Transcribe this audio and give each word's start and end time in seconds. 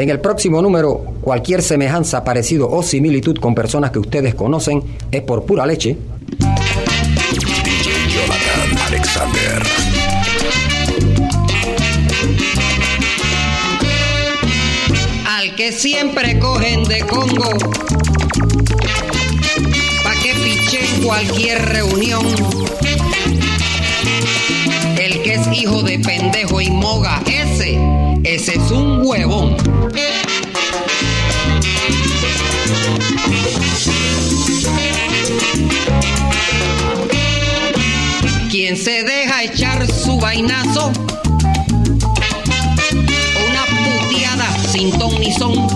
En 0.00 0.08
el 0.08 0.18
próximo 0.18 0.62
número, 0.62 1.04
cualquier 1.20 1.60
semejanza, 1.60 2.24
parecido 2.24 2.70
o 2.70 2.82
similitud 2.82 3.36
con 3.36 3.54
personas 3.54 3.90
que 3.90 3.98
ustedes 3.98 4.34
conocen 4.34 4.82
es 5.12 5.20
por 5.20 5.44
pura 5.44 5.66
leche. 5.66 5.94
DJ 6.38 7.92
Jonathan 8.08 8.78
Alexander. 8.86 9.62
Al 15.28 15.54
que 15.54 15.70
siempre 15.70 16.38
cogen 16.38 16.84
de 16.84 17.00
Congo. 17.00 17.50
Pa' 20.02 20.14
que 20.22 20.32
piche 20.42 20.78
en 20.80 21.02
cualquier 21.04 21.62
reunión. 21.66 22.24
El 24.98 25.20
que 25.22 25.34
es 25.34 25.46
hijo 25.52 25.82
de 25.82 25.98
pendejo 25.98 26.58
y 26.62 26.70
moga, 26.70 27.20
ese, 27.26 27.78
ese 28.24 28.54
es 28.54 28.70
un 28.70 29.02
huevón. 29.04 29.79
Quien 38.70 38.84
se 38.84 39.02
deja 39.02 39.42
echar 39.42 39.84
su 39.84 40.16
vainazo 40.20 40.92
una 43.48 43.66
puteada 43.66 44.46
sin 44.70 44.96
ton 44.96 45.18
ni 45.18 45.32
son. 45.32 45.66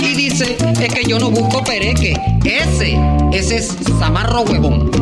Y 0.00 0.14
dice, 0.14 0.56
es 0.80 0.94
que 0.94 1.02
yo 1.08 1.18
no 1.18 1.32
busco 1.32 1.64
pereque. 1.64 2.14
Ese, 2.44 2.96
ese 3.32 3.56
es 3.56 3.74
zamarro 3.98 4.42
huevón. 4.42 4.92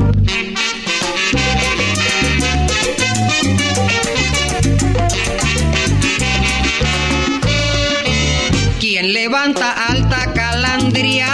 Quien 8.80 9.12
levanta 9.12 9.72
alta 9.86 10.32
calandria 10.32 11.28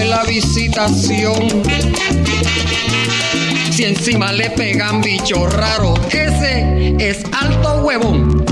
en 0.00 0.10
la 0.10 0.22
visitación. 0.24 1.62
Si 3.70 3.84
encima 3.84 4.32
le 4.32 4.50
pegan 4.50 5.00
bicho 5.00 5.46
raro, 5.46 5.94
ese 6.10 6.94
es 6.98 7.22
alto 7.32 7.82
huevón. 7.82 8.44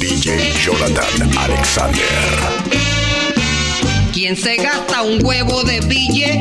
DJ 0.00 0.52
Jonathan 0.64 1.38
Alexander. 1.38 2.04
Quien 4.12 4.36
se 4.36 4.56
gasta 4.56 5.02
un 5.02 5.24
huevo 5.24 5.64
de 5.64 5.80
bille 5.80 6.40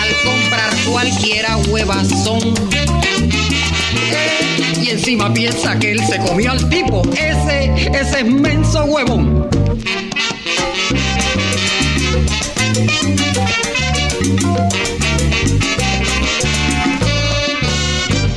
al 0.00 0.14
comprar 0.24 0.72
cualquiera 0.86 1.56
huevazón. 1.68 2.99
Encima 4.90 5.32
piensa 5.32 5.78
que 5.78 5.92
él 5.92 6.00
se 6.04 6.18
comió 6.18 6.50
al 6.50 6.68
tipo. 6.68 7.02
Ese, 7.12 7.72
ese 7.94 8.20
es 8.20 8.26
menso 8.26 8.84
huevón. 8.86 9.48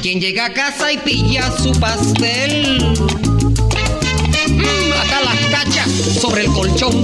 Quien 0.04 0.22
llega 0.22 0.46
a 0.46 0.54
casa 0.54 0.92
y 0.92 0.98
pilla 1.00 1.52
su 1.58 1.72
pastel. 1.80 2.96
Mm, 4.50 4.90
las 5.26 5.40
cachas 5.50 5.90
sobre 6.22 6.46
el 6.46 6.52
colchón. 6.52 7.04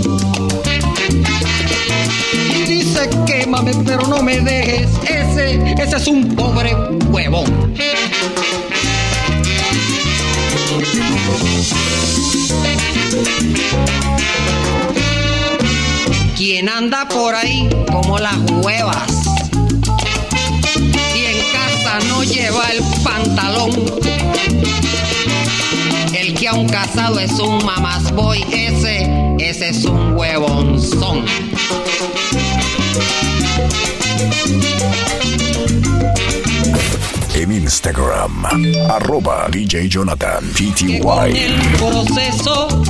Y 2.55 2.61
dice, 2.67 3.09
quémame, 3.25 3.72
pero 3.83 4.05
no 4.08 4.22
me 4.22 4.42
dejes. 4.42 4.92
Ese, 5.09 5.73
ese 5.81 5.97
es 5.97 6.05
un 6.05 6.36
pobre 6.36 6.75
huevón. 7.09 7.73
Quien 16.39 16.70
anda 16.70 17.05
por 17.05 17.36
ahí 17.36 17.67
como 17.92 18.17
las 18.17 18.38
huevas. 18.64 19.11
Y 21.14 21.26
en 21.26 21.38
casa 21.52 22.00
no 22.08 22.23
lleva 22.23 22.72
el 22.72 22.82
pantalón. 23.04 23.72
El 26.14 26.33
que 26.36 26.48
a 26.48 26.54
un 26.54 26.70
casado 26.70 27.20
es 27.20 27.33
un 27.33 27.66
mamás 27.66 28.14
boy, 28.14 28.42
ese, 28.54 29.36
ese 29.38 29.67
es 29.67 29.83
un 29.83 30.17
huevonzón. 30.17 31.26
En 37.33 37.52
Instagram, 37.52 38.45
arroba 38.89 39.49
DJ 39.52 39.89
Jonathan 39.89 40.49
que 40.55 41.02
con 41.02 41.33
PTY. 41.33 41.38
el 41.38 41.61
proceso 41.78 42.82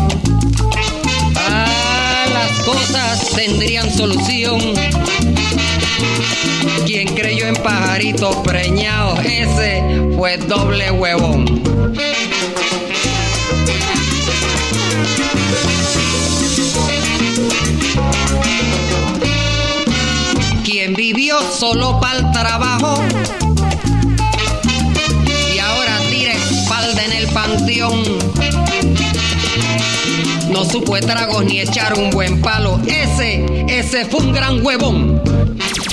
cosas 2.65 3.29
tendrían 3.35 3.91
solución. 3.91 4.59
Quien 6.85 7.07
creyó 7.15 7.47
en 7.47 7.55
pajaritos 7.55 8.35
preñados, 8.37 9.19
ese 9.25 9.83
fue 10.15 10.37
doble 10.37 10.91
huevón. 10.91 11.61
Quien 20.63 20.93
vivió 20.93 21.39
solo 21.51 21.99
para 21.99 22.19
el 22.19 22.31
trabajo 22.31 23.03
supo 30.69 30.99
tragos 30.99 31.45
ni 31.45 31.61
echar 31.61 31.97
un 31.97 32.09
buen 32.11 32.41
palo. 32.41 32.79
Ese, 32.85 33.45
ese 33.67 34.05
fue 34.05 34.19
un 34.19 34.31
gran 34.31 34.63
huevón. 34.65 35.21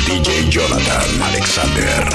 DJ 0.07 0.51
Jonathan 0.51 1.23
Alexander. 1.23 2.09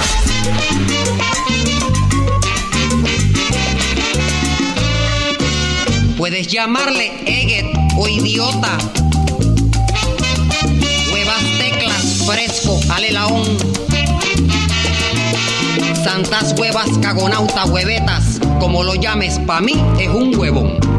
Puedes 6.18 6.48
llamarle 6.48 7.12
Eget 7.26 7.66
o 7.98 8.08
idiota. 8.08 8.78
Huevas 11.12 11.44
teclas, 11.58 12.24
fresco, 12.26 12.80
alelaón. 12.94 13.44
Santas 16.04 16.54
huevas, 16.58 16.90
cagonauta, 17.02 17.66
huevetas. 17.66 18.40
Como 18.60 18.84
lo 18.84 18.96
llames, 18.96 19.40
pa' 19.40 19.62
mí 19.62 19.74
es 20.00 20.10
un 20.10 20.36
huevón. 20.38 20.91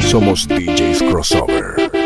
Somos 0.00 0.46
DJs 0.46 1.02
Crossover. 1.10 2.03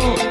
you. 0.00 0.29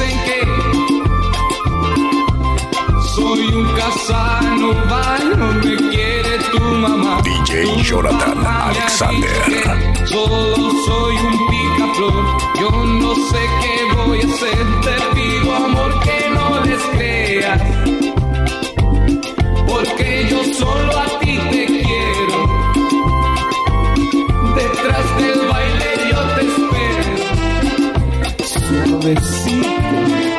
Dicen 0.00 0.18
que 0.24 0.38
soy 3.14 3.42
un 3.54 3.66
casanova, 3.74 5.18
no 5.36 5.46
me 5.54 5.76
quiere 5.90 6.38
tu 6.52 6.60
mamá. 6.60 7.20
DJ 7.22 7.62
Tu 7.64 7.82
Jonathan 7.82 8.46
Alexander. 8.46 9.42
Solo 10.06 10.70
soy 10.86 11.16
un 11.16 11.36
picaflor, 11.48 12.24
yo 12.60 12.70
no 12.70 13.14
sé 13.14 13.40
qué 13.60 13.74
voy 13.94 14.18
a 14.20 14.24
hacer. 14.24 14.66
Te 14.82 14.96
pido 15.14 15.54
amor 15.56 16.00
que 16.00 16.18
no 16.34 16.46
les 16.64 16.82
creas, 16.96 17.62
porque 19.66 20.28
yo 20.30 20.40
solo 20.54 21.19
Suavecito. 29.00 30.29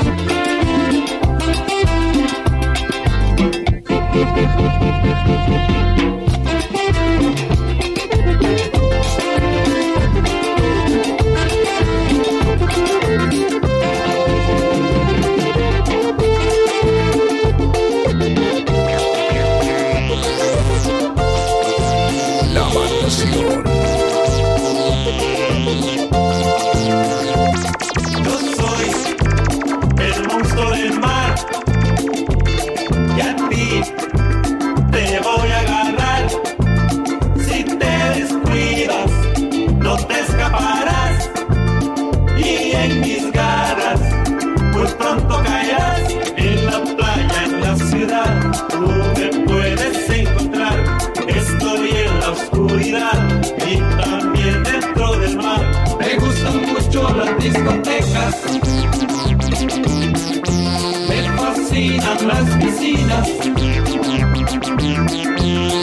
Me 61.71 62.01
fascinan 62.01 62.27
las 62.27 62.49
piscinas. 62.57 63.29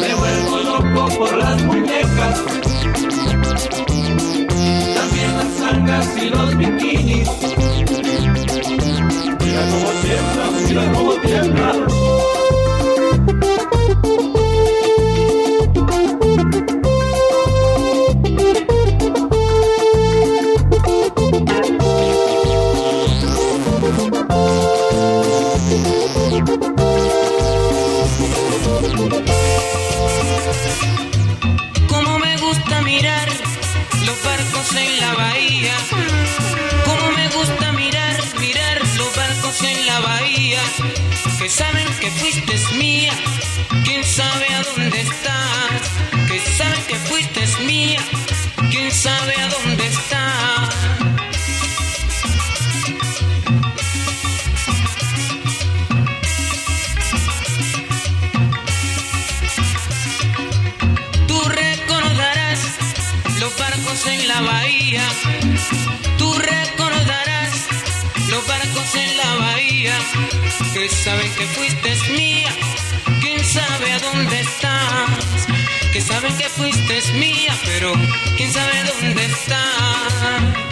Me 0.01 0.15
vuelvo 0.15 0.59
loco 0.59 1.09
por 1.19 1.37
las 1.39 1.63
muñecas. 1.65 2.45
También 4.95 5.37
las 5.37 5.51
sangas 5.59 6.17
y 6.17 6.29
los 6.29 6.57
bikinis. 6.59 7.29
Mira 9.41 9.63
cómo 9.71 9.91
tiembla, 10.03 10.51
mira 10.67 10.93
cómo 10.93 11.13
tiembla. 11.23 11.78
Que 41.39 41.49
saben 41.49 41.87
que 42.01 42.11
fuiste 42.11 42.59
mía. 42.77 43.13
Que 70.89 70.95
saben 70.95 71.35
que 71.35 71.47
fuiste 71.49 71.95
mía. 72.13 72.49
Quién 73.21 73.45
sabe 73.45 73.93
a 73.93 73.99
dónde 73.99 74.41
estás. 74.41 75.47
Que 75.93 76.01
saben 76.01 76.35
que 76.39 76.49
fuiste 76.49 77.13
mía, 77.13 77.55
pero 77.67 77.93
quién 78.37 78.51
sabe 78.51 78.85
dónde 78.85 79.25
estás. 79.27 80.68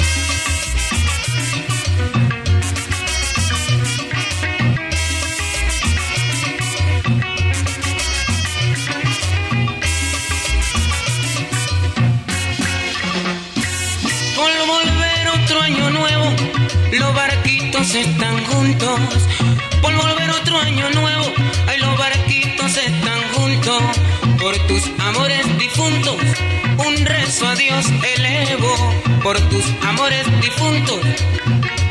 Rezo 27.37 27.49
a 27.49 27.55
Dios 27.55 27.87
elevo. 28.17 28.75
Por 29.23 29.39
tus 29.51 29.65
amores 29.87 30.25
difuntos, 30.41 31.01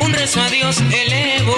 un 0.00 0.12
rezo 0.12 0.40
a 0.40 0.48
Dios 0.48 0.76
elevo. 0.90 1.54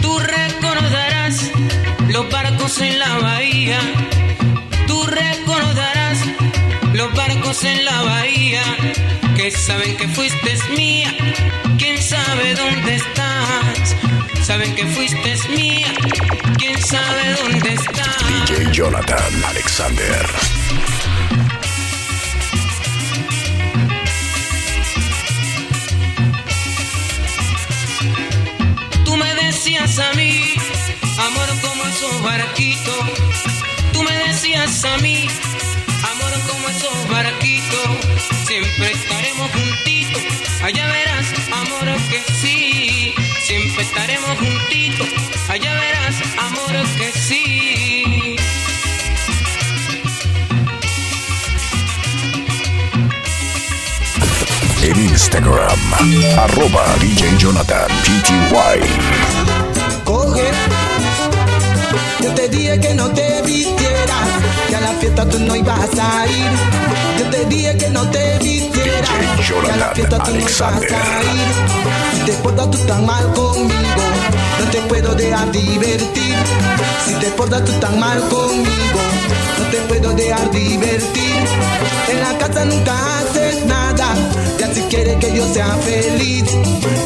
Tú 0.00 0.18
recordarás 0.18 1.50
los 2.08 2.30
barcos 2.30 2.80
en 2.80 2.98
la 2.98 3.18
bahía. 3.18 3.80
Tú 4.86 5.02
recordarás 5.04 5.41
barcos 7.52 7.64
en 7.64 7.84
la 7.84 8.02
bahía. 8.02 8.62
Que 9.36 9.50
saben 9.50 9.96
que 9.96 10.08
fuiste 10.08 10.58
mía. 10.76 11.14
Quién 11.78 12.00
sabe 12.00 12.54
dónde 12.54 12.94
estás? 12.96 13.96
Saben 14.46 14.74
que 14.74 14.86
fuiste 14.86 15.36
mía. 15.56 15.92
¿Quién 16.58 16.80
sabe 16.82 17.34
dónde 17.42 17.74
estás? 17.74 18.48
DJ 18.48 18.70
Jonathan 18.72 19.44
Alexander. 19.44 20.26
Tú 29.04 29.16
me 29.16 29.34
decías 29.34 29.98
a 29.98 30.12
mí, 30.14 30.54
amor 31.18 31.48
como 31.60 31.84
esos 31.84 32.22
barquitos. 32.22 33.10
Tú 33.92 34.02
me 34.02 34.14
decías 34.26 34.84
a 34.84 34.96
mí, 34.98 35.28
amor 36.12 36.32
como 36.48 36.68
esos 36.68 37.08
barquitos. 37.10 37.41
Siempre 38.52 38.92
estaremos 38.92 39.50
juntitos, 39.50 40.22
allá 40.62 40.86
verás, 40.88 41.26
amor 41.52 41.96
que 42.10 42.22
sí. 42.34 43.14
Siempre 43.46 43.82
estaremos 43.82 44.38
juntitos, 44.38 45.08
allá 45.48 45.72
verás, 45.72 46.16
amor 46.38 46.86
que 46.98 47.12
sí. 47.18 48.36
En 54.82 55.00
Instagram, 55.00 55.78
arroba 56.36 56.84
DJ 57.00 57.34
Jonathan 57.38 57.88
PTY. 58.02 58.80
coge. 60.04 60.50
Yo 62.20 62.34
te 62.34 62.48
dije 62.50 62.78
que 62.80 62.94
no 62.94 63.08
te 63.12 63.40
vistieras, 63.46 64.28
la 64.82 64.92
fiesta 65.00 65.28
tú 65.28 65.38
no 65.38 65.56
ibas 65.56 65.98
a 65.98 66.26
ir. 66.26 66.50
Yo 67.18 67.30
te 67.30 67.44
dije 67.46 67.76
que 67.76 67.90
no 67.90 68.02
te 68.10 68.38
vistieras, 68.38 69.10
a 69.72 69.76
la 69.76 69.88
fiesta 69.94 70.18
tú 70.22 70.30
no 70.32 70.40
ibas 70.40 70.60
a 70.60 71.22
ir. 71.34 72.14
Si 72.14 72.20
te 72.26 72.32
portas 72.42 72.70
tú 72.70 72.78
tan 72.78 73.06
mal 73.06 73.24
conmigo, 73.32 74.02
no 74.60 74.70
te 74.70 74.78
puedo 74.82 75.14
dejar 75.14 75.50
divertir. 75.52 76.36
Si 77.06 77.14
te 77.14 77.26
portas 77.30 77.64
tú 77.64 77.72
tan 77.80 77.98
mal 77.98 78.20
conmigo, 78.28 79.00
no 79.58 79.64
te 79.70 79.78
puedo 79.88 80.12
dejar 80.12 80.50
divertir. 80.50 81.36
En 82.08 82.20
la 82.20 82.38
casa 82.38 82.64
nunca 82.64 82.94
haces 83.18 83.64
nada, 83.66 84.14
ya 84.58 84.74
si 84.74 84.80
quieres 84.82 85.16
que 85.16 85.34
yo 85.36 85.46
sea 85.52 85.74
feliz. 85.76 86.44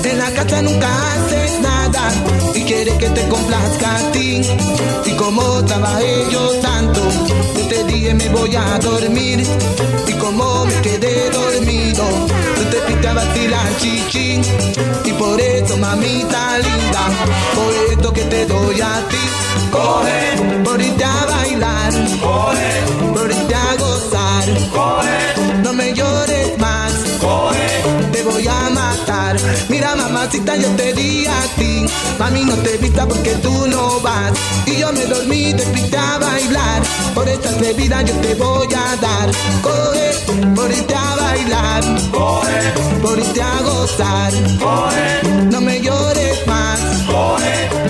En 0.04 0.18
la 0.18 0.30
casa 0.30 0.62
nunca 0.62 0.88
haces 1.12 1.60
nada 1.60 2.12
y 2.54 2.62
quieres 2.62 2.94
que 2.94 3.08
te 3.10 3.28
complazca 3.28 3.96
a 3.96 4.12
ti. 4.12 4.42
Y 5.04 5.10
como 5.12 5.42
trabajé 5.64 6.24
yo 6.30 6.50
tanto, 6.60 7.00
a 8.56 8.78
dormir. 8.78 9.44
Y 10.06 10.12
como 10.14 10.64
me 10.64 10.80
quedé 10.80 11.30
dormido, 11.30 12.04
yo 12.56 12.64
te 12.70 12.78
pité 12.86 13.08
a 13.08 13.14
vacilar 13.14 13.76
chichín. 13.78 14.42
Y 15.04 15.12
por 15.12 15.40
eso, 15.40 15.76
mamita 15.76 16.58
linda, 16.58 17.04
por 17.54 17.72
esto 17.92 18.12
que 18.12 18.22
te 18.22 18.46
doy 18.46 18.80
a 18.80 18.94
ti. 19.10 19.24
Coge, 19.70 20.62
por 20.64 20.80
irte 20.80 21.04
a 21.04 21.26
bailar, 21.26 21.92
coge, 22.22 22.85
mamacita, 30.26 30.56
yo 30.56 30.68
te 30.76 30.92
di 30.92 31.26
a 31.26 31.40
ti, 31.56 31.86
mami, 32.18 32.44
no 32.44 32.54
te 32.56 32.76
vista 32.78 33.06
porque 33.06 33.30
tú 33.42 33.66
no 33.68 34.00
vas. 34.00 34.32
Y 34.66 34.80
yo 34.80 34.92
me 34.92 35.06
dormí, 35.06 35.52
te 35.54 35.64
pité 35.66 35.96
a 35.96 36.18
bailar, 36.18 36.82
por 37.14 37.28
estas 37.28 37.60
bebidas 37.60 38.04
yo 38.04 38.14
te 38.14 38.34
voy 38.34 38.66
a 38.74 38.96
dar. 38.96 39.30
Coge, 39.62 40.52
por 40.54 40.70
irte 40.70 40.94
a 40.94 41.16
bailar, 41.16 41.84
coge, 42.10 42.72
por 43.02 43.18
irte 43.18 43.42
a 43.42 43.62
gozar, 43.62 44.32
coge, 44.58 45.44
no 45.50 45.60
me 45.60 45.80
llores 45.80 46.15
más, 46.46 46.80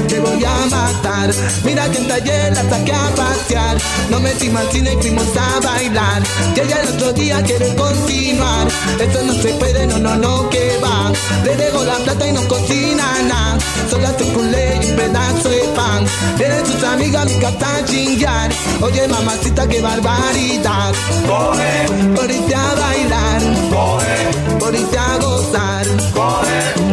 te 0.08 0.20
voy 0.20 0.44
a 0.44 0.66
matar. 0.70 1.30
Mira 1.64 1.90
que 1.90 1.98
en 1.98 2.08
taller 2.08 2.54
la 2.54 2.62
saqué 2.68 2.92
a 2.92 3.08
pasear, 3.14 3.76
no 4.10 4.20
me 4.20 4.30
encima 4.30 4.60
al 4.60 4.70
cine 4.70 4.92
y 4.92 4.96
fuimos 4.96 5.26
a 5.36 5.60
bailar. 5.60 6.22
Y 6.54 6.60
ella 6.60 6.82
el 6.82 6.88
otro 6.94 7.12
día 7.12 7.42
quiere 7.42 7.74
continuar, 7.74 8.68
esto 9.00 9.22
no 9.24 9.32
se 9.34 9.48
puede, 9.54 9.86
no, 9.86 9.98
no, 9.98 10.16
no, 10.16 10.50
que 10.50 10.78
va. 10.82 11.12
Le 11.44 11.56
dejo 11.56 11.84
la 11.84 11.96
plata 11.96 12.26
y 12.26 12.32
no 12.32 12.46
cocina 12.48 13.04
nada, 13.28 13.58
solo 13.90 14.06
hace 14.06 14.24
culé 14.32 14.80
y 14.82 14.90
un 14.90 14.96
pedazo 14.96 15.48
de 15.48 15.60
pan. 15.74 16.04
Vienen 16.38 16.66
sus 16.66 16.82
amigas 16.82 17.26
mi 17.26 17.34
casa 17.40 17.84
chingar, 17.84 18.50
oye 18.80 19.08
mamacita, 19.08 19.68
qué 19.68 19.80
barbaridad. 19.80 20.94
Coge, 21.26 22.14
por 22.14 22.30
irte 22.30 22.54
a 22.54 22.74
bailar, 22.74 23.42
coge, 23.70 24.58
por 24.58 24.74
a 24.74 25.18
gozar, 25.18 25.86
coge, 26.14 26.85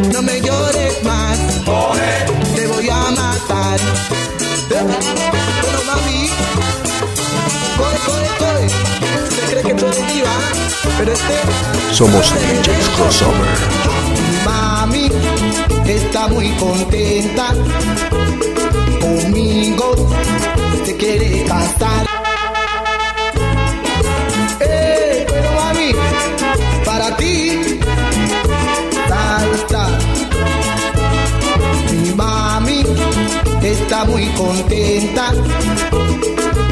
Viva, 10.01 10.29
pero 10.97 11.13
este 11.13 11.93
Somos 11.93 12.33
DJs 12.33 12.89
Crossover. 12.95 13.49
Mami 14.43 15.09
está 15.85 16.27
muy 16.27 16.49
contenta 16.51 17.53
conmigo, 18.99 20.09
se 20.85 20.97
quiere 20.97 21.43
casar. 21.45 22.05
¡Eh! 24.59 25.25
Pero 25.29 25.51
mami, 25.53 25.91
para 26.85 27.15
ti, 27.17 27.79
salsa. 29.07 29.87
Mi 31.91 32.11
mami 32.13 32.83
está 33.61 34.05
muy 34.05 34.25
contenta 34.29 35.31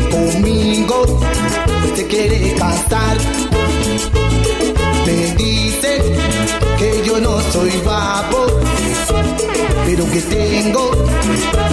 conmigo, 0.10 1.20
se 1.96 2.08
quiere 2.08 2.54
casar. 2.56 3.18
Me 5.06 5.36
dice 5.36 6.02
que 6.78 7.02
yo 7.06 7.20
no 7.20 7.42
soy 7.52 7.72
guapo, 7.84 8.48
pero 9.86 10.10
que 10.12 10.22
tengo 10.22 10.92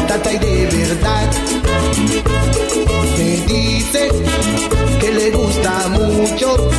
tata 0.07 0.33
y 0.33 0.39
de 0.39 0.67
verdad. 0.67 1.31
Me 3.19 3.37
dice 3.47 4.09
que 5.01 5.13
le 5.13 5.31
gusta 5.31 5.89
mucho, 5.89 6.71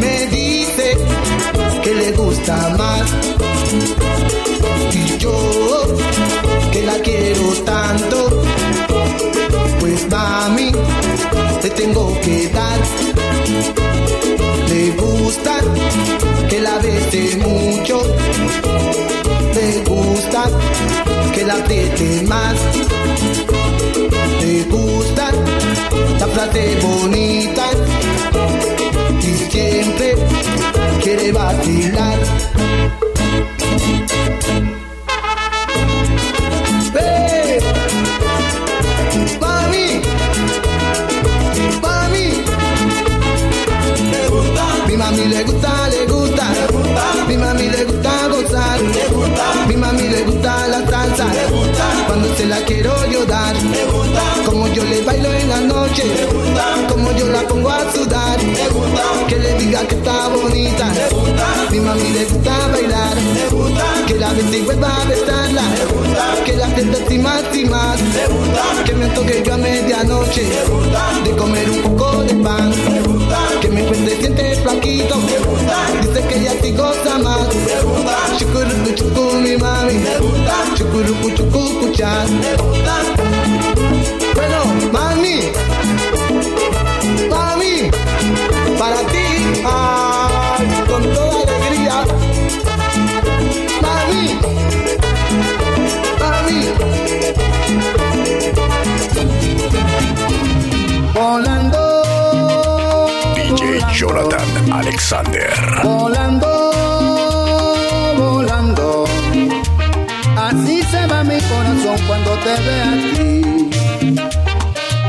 me 0.00 0.26
dice 0.26 0.96
que 1.82 1.94
le 1.94 2.12
gusta 2.12 2.74
más. 2.78 3.10
Y 4.92 5.18
yo 5.18 5.86
que 6.72 6.82
la 6.82 6.94
quiero 7.00 7.52
tanto, 7.64 8.39
te 11.74 11.82
tengo 11.82 12.20
que 12.20 12.48
dar. 12.48 12.80
Le 14.68 14.90
gusta 14.92 15.56
que 16.48 16.60
la 16.60 16.78
bese 16.78 17.36
mucho. 17.36 18.02
Le 19.54 19.82
gusta 19.84 20.44
que 21.34 21.44
la 21.44 21.54
apriete 21.54 22.22
más. 22.26 22.56
Le 24.40 24.64
gusta 24.64 25.32
la 26.18 26.26
frase 26.28 26.78
bonita. 26.82 27.66
Y 29.22 29.50
siempre 29.50 30.14
quiere 31.02 31.32
vacilar. 31.32 32.39
Yo 57.20 57.28
la 57.28 57.42
pongo 57.42 57.68
a 57.68 57.92
sudar, 57.92 58.42
le 58.42 58.66
gusta, 58.68 59.02
que 59.28 59.36
le 59.36 59.52
diga 59.58 59.86
que 59.86 59.94
está 59.94 60.28
bonita, 60.28 60.86
le 60.88 61.06
gusta, 61.14 61.46
mi 61.70 61.78
mami 61.80 62.08
le 62.14 62.24
gusta 62.24 62.68
bailar, 62.72 63.14
le 63.34 63.46
gusta, 63.54 63.84
que 64.06 64.14
la 64.14 64.32
y 64.32 64.60
vuelva 64.62 64.88
a 64.88 65.04
besarla, 65.04 65.62
le 65.76 65.84
gusta, 65.92 66.44
que 66.46 66.56
la 66.56 66.68
y 67.10 67.18
más 67.18 67.42
y 67.54 67.64
más, 67.66 68.00
le 68.00 68.26
gusta, 68.26 68.84
que 68.86 68.94
me 68.94 69.06
toque 69.08 69.42
yo 69.44 69.52
a 69.52 69.58
medianoche, 69.58 70.44
le 70.44 70.64
gusta, 70.64 71.02
de 71.22 71.36
comer 71.36 71.68
un 71.68 71.82
poco 71.82 72.22
de 72.22 72.34
pan, 72.36 72.70
le 72.70 73.02
gusta, 73.02 73.38
que 73.60 73.68
me 73.68 73.80
encuentre 73.82 74.16
siente 74.16 74.54
flaquito, 74.62 75.16
le 75.16 75.38
gusta, 75.40 75.78
dice 76.00 76.26
que 76.26 76.38
ella 76.38 76.52
sí 76.62 76.72
goza 76.72 77.18
más, 77.18 77.54
le 77.54 77.82
gusta, 77.82 78.16
chucurucu 78.38 78.94
chucu 78.94 79.36
mi 79.42 79.56
mami, 79.58 79.92
le 79.92 80.18
gusta, 80.20 80.54
chucurucu 80.74 81.28
chucu 81.36 81.80
cuchar, 81.80 82.30
le 82.30 82.56
gusta, 82.56 83.29
Alexander. 104.90 105.54
Volando, 105.84 106.48
volando. 108.18 109.04
Así 110.36 110.82
se 110.82 111.06
va 111.06 111.22
mi 111.22 111.38
corazón 111.42 111.96
cuando 112.08 112.32
te 112.44 112.54
ve 112.66 112.76
a 112.82 112.92
ti. 113.14 113.30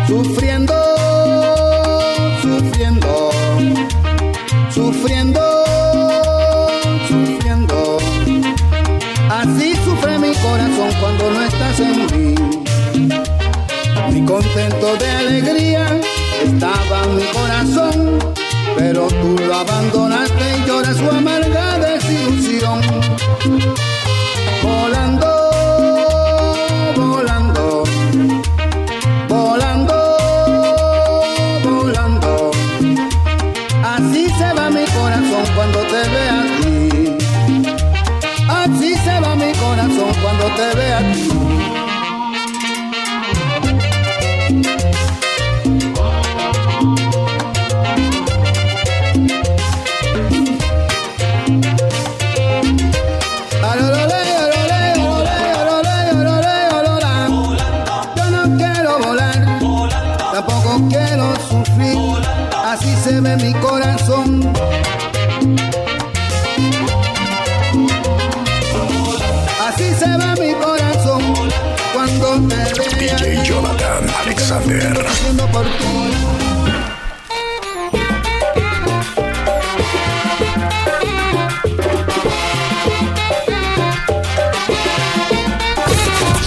Sufriendo, 0.08 0.76
sufriendo. 2.44 3.32
Sufriendo, 4.70 5.42
sufriendo. 7.08 7.98
Así 9.32 9.76
sufre 9.84 10.20
mi 10.20 10.34
corazón 10.36 10.92
cuando 11.02 11.32
no 11.32 11.42
estás 11.42 11.80
en 11.80 12.06
mí. 12.12 12.36
Mi 14.14 14.26
contento 14.26 14.96
de 14.98 15.10
alegría 15.10 15.88
estaba 16.44 17.04
en 17.04 17.16
mi 17.16 17.24
corazón, 17.34 18.31
pero 18.78 19.08
tú 19.08 19.36
lo 19.48 19.56
abandonaste 19.56 20.58
y 20.58 20.68
lloras 20.68 20.98
su 20.98 21.10
amarga 21.10 21.80
desilusión. 21.80 22.82
Volando, 24.64 25.28
volando, 26.96 27.84
volando, 29.28 30.18
volando. 31.64 32.52
Así 33.84 34.28
se 34.38 34.54
va 34.54 34.70
mi 34.70 34.86
corazón 34.86 35.46
cuando 35.56 35.80
te 35.92 36.02
ve 36.14 36.30
a 36.30 36.42
ti. 36.58 37.18
Así 38.48 38.96
se 38.96 39.20
va 39.20 39.36
mi 39.36 39.52
corazón 39.54 40.12
cuando 40.22 40.46
te 40.56 40.76
ve 40.78 40.94
a 40.94 41.00
ti. 41.14 41.41
Alexander. 74.22 74.94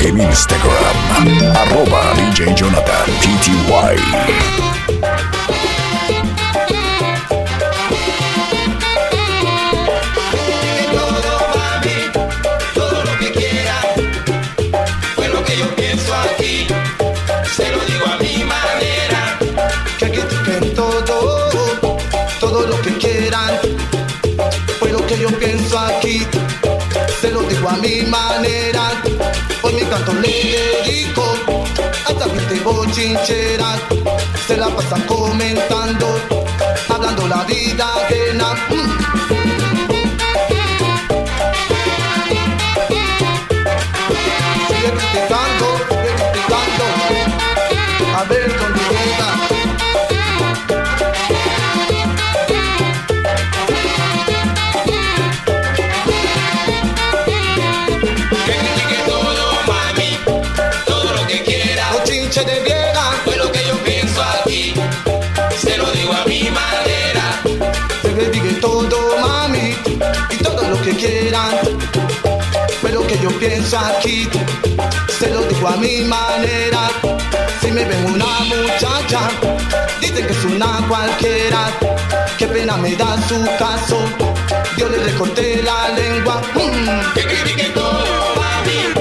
En 0.01 0.19
Instagram, 0.21 0.97
arroba 1.57 2.15
DJ 2.15 2.55
Jonathan 2.55 3.07
PTY. 3.21 5.14
A 27.69 27.77
mi 27.77 28.03
manera. 28.03 28.91
Hoy 29.63 29.75
mi 29.75 29.85
canto 29.87 30.13
le 30.15 30.29
dedico 30.29 31.25
a 32.07 32.29
gente 32.29 32.61
bochinchera. 32.63 33.79
Se 34.47 34.57
la 34.57 34.69
pasan 34.69 35.03
comentando, 35.03 36.07
hablando 36.89 37.27
la 37.29 37.45
vida 37.45 37.87
ajena. 37.97 38.55
Mm. 38.71 39.14
Yo 73.25 73.31
pienso 73.39 73.79
aquí, 73.79 74.29
se 75.19 75.31
lo 75.31 75.41
digo 75.45 75.67
a 75.69 75.77
mi 75.77 76.03
manera. 76.03 76.91
Si 77.63 77.71
me 77.73 77.83
ven 77.83 78.05
una 78.05 78.27
muchacha, 78.41 79.31
dicen 79.99 80.27
que 80.27 80.33
es 80.35 80.45
una 80.45 80.85
cualquiera. 80.87 81.71
Qué 82.37 82.47
pena 82.47 82.77
me 82.77 82.95
da 82.97 83.17
su 83.27 83.43
caso, 83.59 83.99
yo 84.77 84.91
le 84.91 84.99
recorté 84.99 85.63
la 85.63 85.89
lengua. 85.89 86.43
mm, 86.55 87.15
Que 87.15 87.23
critique 87.25 87.71
todo, 87.71 88.05
mami, 88.37 88.93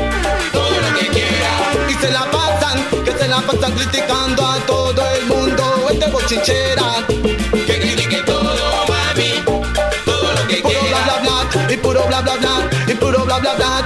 todo 0.54 0.72
lo 0.72 0.98
que 0.98 1.08
quiera. 1.08 1.52
y 1.90 1.94
se 1.96 2.10
la 2.10 2.24
pasan, 2.32 3.04
que 3.04 3.12
se 3.12 3.28
la 3.28 3.42
pasan 3.42 3.74
criticando 3.74 4.46
a 4.48 4.56
todo 4.60 5.04
el 5.18 5.26
mundo. 5.26 5.90
Este 5.92 6.10
bochinchera. 6.12 7.06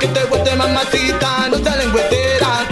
Que 0.08 0.20
te 0.20 0.26
vuelve 0.26 0.56
mamacita, 0.56 1.50
no 1.50 1.58
te 1.60 1.70
lengüetera. 1.78 2.68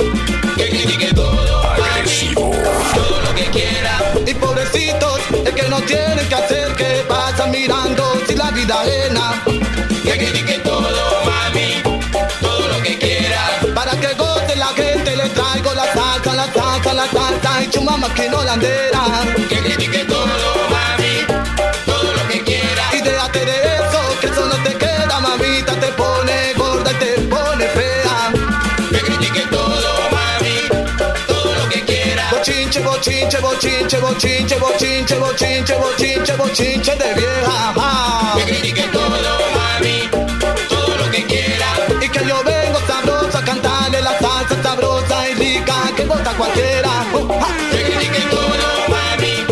Que 0.58 0.70
critique 0.70 1.14
todo, 1.14 1.64
mami, 1.64 1.82
Agresivo. 1.82 2.52
todo 2.94 3.22
lo 3.22 3.36
que 3.36 3.46
quiera. 3.46 4.00
Y 4.26 4.34
pobrecitos, 4.34 5.20
es 5.46 5.54
que 5.54 5.70
no 5.70 5.80
tienen 5.82 6.28
que 6.28 6.36
hacer, 6.36 6.74
que 6.76 7.06
pasan 7.08 7.52
mirando 7.52 8.04
si 8.28 8.36
la 8.36 8.52
vida 8.52 8.82
ajena. 8.82 9.44
Que 10.04 10.18
critique 10.18 10.60
todo, 10.64 10.90
mami, 11.26 11.82
todo 12.42 12.68
lo 12.68 12.82
que 12.84 12.98
quiera. 12.98 13.60
Para 13.74 13.92
que 14.00 14.14
goce 14.14 14.56
la 14.56 14.68
gente, 14.68 15.16
le 15.16 15.30
traigo 15.30 15.74
la 15.74 15.86
salsa, 15.94 16.34
la 16.34 16.54
salsa, 16.54 16.94
la 16.94 17.08
salsa, 17.08 17.64
y 17.64 17.70
chumama 17.70 18.14
que 18.14 18.30
no 18.30 18.44
la 18.44 18.54
andera. 18.54 19.04
Que 19.50 19.62
Bochinche, 32.76 33.40
bochinche, 33.40 33.40
bochinche, 33.40 34.00
bochinche, 34.00 34.58
bochinche, 34.60 35.18
bochinche, 35.18 35.76
bochinche, 35.78 36.36
bochinche 36.36 36.96
de 36.96 37.14
vieja. 37.14 38.36
Que 38.36 38.44
critique 38.44 38.84
todo, 38.92 39.10
mami, 39.56 40.10
todo 40.68 40.98
lo 40.98 41.10
que 41.10 41.24
quiera. 41.26 41.68
Y 42.02 42.10
que 42.10 42.26
yo 42.28 42.44
vengo 42.44 42.80
sabrosa 42.86 43.40
a 43.40 43.44
cantarle 43.44 44.02
la 44.02 44.20
salsa 44.20 44.62
sabrosa 44.62 45.30
y 45.30 45.34
rica 45.36 45.74
que 45.96 46.04
bota 46.04 46.34
cualquiera. 46.34 46.90
Uh, 47.14 47.28
ja. 47.40 47.48
Que 47.72 47.84
critique 47.84 48.22
todo, 48.30 48.68
mami, 48.90 49.46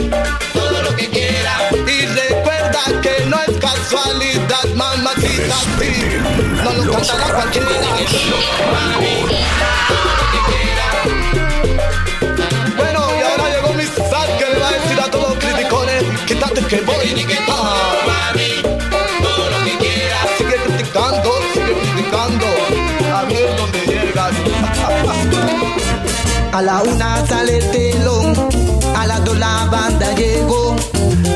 todo 0.54 0.82
lo 0.82 0.96
que 0.96 1.10
quiera. 1.10 1.70
Y 1.72 2.06
recuerda 2.06 2.82
que 3.02 3.26
no 3.28 3.38
es 3.48 3.58
casualidad, 3.58 4.66
mamacita, 4.76 5.56
sí. 5.80 6.20
No 6.62 6.74
lo 6.74 6.92
cantará 6.92 7.34
cualquiera. 7.34 7.70
Bueno, 7.70 9.02
y 9.02 10.23
Dónde 23.58 23.80
llegas. 23.86 24.34
A 26.52 26.62
la 26.62 26.84
una 26.84 27.26
sale 27.26 27.58
el 27.58 27.72
telón, 27.72 28.34
a 28.96 29.08
las 29.08 29.26
dos 29.26 29.38
la 29.38 29.66
banda 29.72 30.14
llegó, 30.14 30.76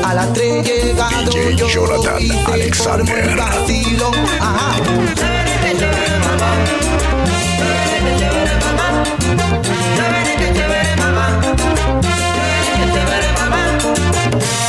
a 0.04 0.14
las 0.14 0.32
tres 0.32 0.64
llegado 0.64 1.30
DJ 1.30 1.56
yo 1.56 1.68
Jonathan 1.68 2.22
y 2.22 2.28
formó 2.28 2.52
Alexander. 2.54 3.18
el 3.18 3.36
vacilo. 3.36 4.10
Ajá. 4.40 4.76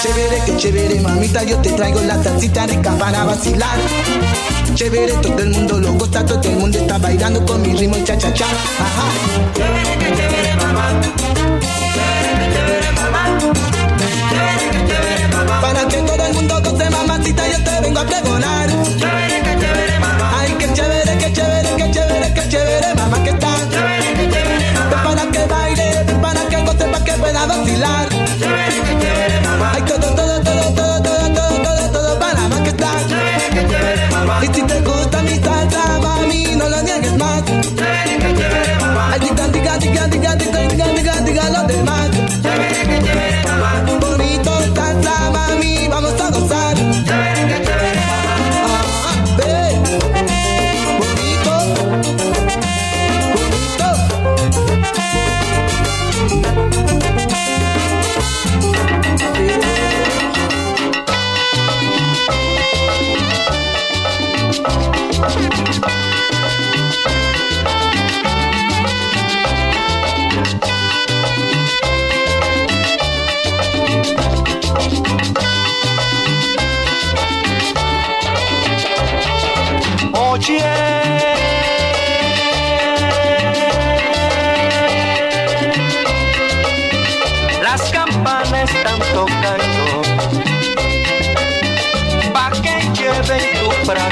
Chévere, 0.09 0.41
que 0.43 0.57
chévere, 0.57 0.99
mamita, 1.01 1.43
yo 1.43 1.55
te 1.57 1.69
traigo 1.73 2.01
la 2.01 2.23
salsita 2.23 2.65
rica 2.65 2.91
para 2.97 3.25
vacilar. 3.25 3.77
Chévere, 4.73 5.13
todo 5.21 5.37
el 5.37 5.51
mundo 5.51 5.77
lo 5.77 5.93
goza, 5.93 6.25
todo 6.25 6.41
el 6.49 6.55
mundo 6.55 6.79
está 6.79 6.97
bailando 6.97 7.45
con 7.45 7.61
mi 7.61 7.75
ritmo 7.75 7.95
y 7.95 8.03
cha 8.03 8.17
cha 8.17 8.33
cha. 8.33 8.45
Ajá. 8.47 9.05
Chévere, 9.53 9.97
que 9.99 10.15
chévere, 10.15 10.55
mamá. 10.55 10.99
Chévere, 11.93 12.31
que 12.39 12.45
chévere, 12.55 12.91
mamá. 12.93 13.23
Chévere, 14.31 14.65
que 14.71 14.79
chévere, 14.91 15.27
mamá. 15.27 15.61
Para 15.61 15.87
que 15.87 15.97
todo 15.97 16.25
el 16.25 16.33
mundo 16.33 16.61
goce, 16.63 16.89
mamacita, 16.89 17.47
yo 17.47 17.63
te 17.63 17.81
vengo 17.81 17.99
a 17.99 18.05
pregonar. 18.05 18.69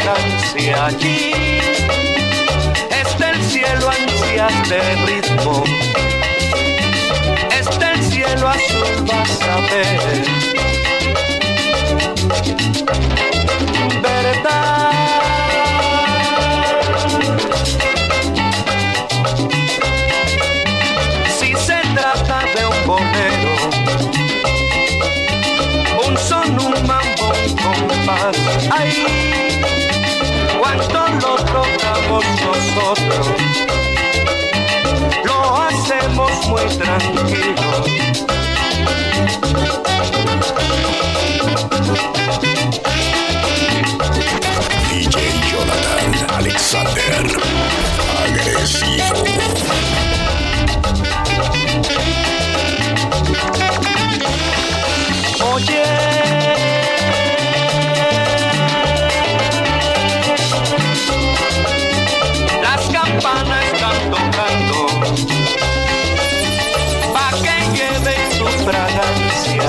alcance 0.07 0.73
allí. 0.73 1.31
Está 2.89 3.31
el 3.31 3.43
cielo 3.43 3.89
ansias 3.89 4.69
de 4.69 4.81
ritmo, 5.05 5.63
está 7.59 7.93
el 7.93 8.03
cielo 8.03 8.47
azul, 8.47 9.05
vas 9.05 9.41
a 9.41 9.61
ver 9.61 10.56
hotel 32.79 33.46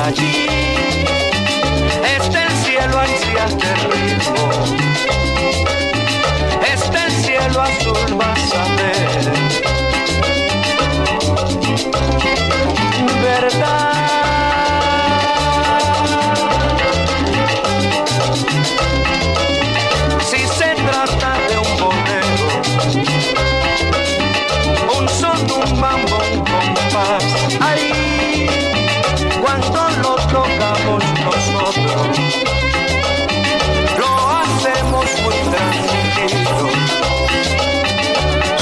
allí. 0.08 0.46
Está 2.16 2.46
el 2.46 2.52
cielo 2.64 2.98
ansias 2.98 3.52
de 3.60 3.70
ritmo. 3.90 4.44
Está 6.74 7.06
el 7.06 7.12
cielo 7.12 7.60
azul 7.60 8.16
más 8.16 8.77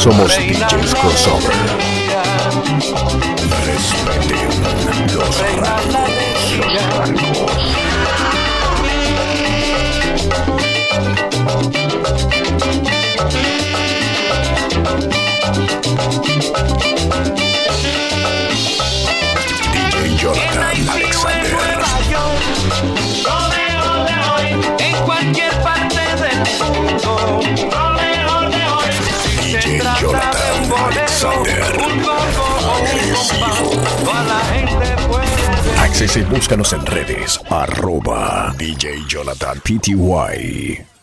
Somos 0.07 0.31
DJs 0.39 0.95
Crossover. 0.95 1.53
Respeten 3.67 5.17
los 5.17 5.41
Alexander. 31.27 31.97
Y 36.17 36.23
búscanos 36.23 36.73
en 36.73 36.87
redes. 36.87 37.41
Arroba 37.51 38.55
DJ 38.59 39.05
Jonathan 39.09 39.61
PTY. 39.61 40.96